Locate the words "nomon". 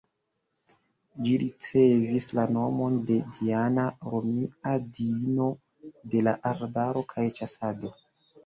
2.55-2.97